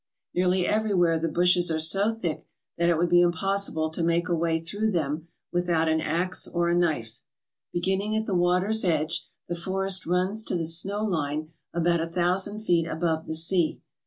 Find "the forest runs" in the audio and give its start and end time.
9.47-10.41